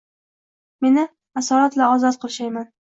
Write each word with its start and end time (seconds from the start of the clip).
meni 0.87 1.05
asorat-la 1.43 1.95
ozod 1.99 2.21
qil– 2.25 2.35
shayman. 2.41 2.71